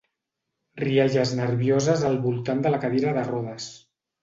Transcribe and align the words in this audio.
Rialles 0.81 1.33
nervioses 1.41 2.07
al 2.11 2.19
voltant 2.25 2.65
de 2.65 2.73
la 2.77 2.83
cadira 2.87 3.15
de 3.21 3.29
rodes. 3.31 3.71